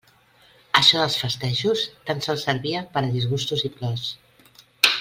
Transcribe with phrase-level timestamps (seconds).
[0.79, 4.11] Això dels festejos tan sols servia per a disgustos i plors.